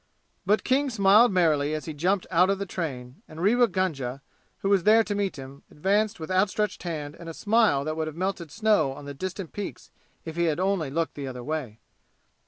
[0.47, 4.23] But King smiled merrily as he jumped out of the train, and Rewa Gunga,
[4.61, 8.07] who was there to meet him, advanced with outstretched hand and a smile that would
[8.07, 9.91] have melted snow on the distant peaks
[10.25, 11.77] if he had only looked the other way.